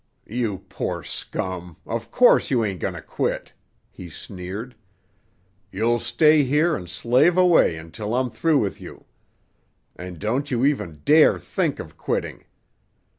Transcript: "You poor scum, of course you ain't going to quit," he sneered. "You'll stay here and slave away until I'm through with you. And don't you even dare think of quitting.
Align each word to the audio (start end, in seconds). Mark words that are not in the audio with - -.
"You 0.25 0.63
poor 0.67 1.03
scum, 1.03 1.77
of 1.85 2.09
course 2.09 2.49
you 2.49 2.63
ain't 2.65 2.79
going 2.79 2.95
to 2.95 3.03
quit," 3.03 3.53
he 3.91 4.09
sneered. 4.09 4.73
"You'll 5.71 5.99
stay 5.99 6.43
here 6.43 6.75
and 6.75 6.89
slave 6.89 7.37
away 7.37 7.77
until 7.77 8.15
I'm 8.15 8.31
through 8.31 8.57
with 8.57 8.81
you. 8.81 9.05
And 9.95 10.17
don't 10.17 10.49
you 10.49 10.65
even 10.65 11.03
dare 11.05 11.37
think 11.37 11.77
of 11.77 11.97
quitting. 11.97 12.45